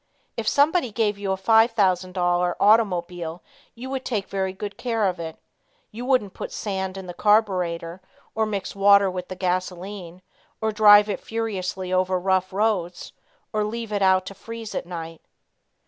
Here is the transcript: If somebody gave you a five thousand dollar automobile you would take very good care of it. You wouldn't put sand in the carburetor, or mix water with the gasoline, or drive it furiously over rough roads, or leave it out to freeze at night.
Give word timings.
If 0.35 0.47
somebody 0.47 0.91
gave 0.91 1.19
you 1.19 1.31
a 1.31 1.37
five 1.37 1.69
thousand 1.73 2.13
dollar 2.13 2.55
automobile 2.59 3.43
you 3.75 3.87
would 3.91 4.03
take 4.03 4.25
very 4.27 4.51
good 4.51 4.75
care 4.75 5.05
of 5.05 5.19
it. 5.19 5.37
You 5.91 6.07
wouldn't 6.07 6.33
put 6.33 6.51
sand 6.51 6.97
in 6.97 7.05
the 7.05 7.13
carburetor, 7.13 8.01
or 8.33 8.47
mix 8.47 8.75
water 8.75 9.11
with 9.11 9.27
the 9.27 9.35
gasoline, 9.35 10.23
or 10.59 10.71
drive 10.71 11.07
it 11.07 11.19
furiously 11.19 11.93
over 11.93 12.19
rough 12.19 12.51
roads, 12.51 13.13
or 13.53 13.63
leave 13.63 13.91
it 13.93 14.01
out 14.01 14.25
to 14.25 14.33
freeze 14.33 14.73
at 14.73 14.87
night. 14.87 15.21